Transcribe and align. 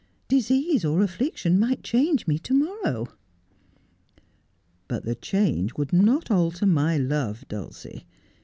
Disease 0.27 0.83
or 0.83 1.03
affliction 1.03 1.59
might 1.59 1.83
change 1.83 2.25
me 2.25 2.39
to 2.39 2.55
morrow.'' 2.55 3.09
But 4.87 5.05
the 5.05 5.13
change 5.13 5.75
would 5.75 5.93
not 5.93 6.31
alter 6.31 6.65
my 6.65 6.97
love, 6.97 7.47
Dulcie. 7.47 8.07